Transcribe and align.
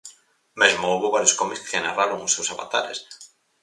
Mesmo 0.61 0.87
houbo 0.91 1.13
varios 1.15 1.37
cómics 1.39 1.65
que 1.69 1.83
narraron 1.85 2.25
os 2.25 2.33
seus 2.35 2.51
avatares. 2.53 2.99